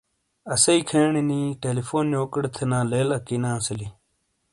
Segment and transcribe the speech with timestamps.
[0.53, 3.87] اَسیئ کھینی نی ٹیلیفون یو کیڑے تھینا لیل اَکی نے اَسیلی۔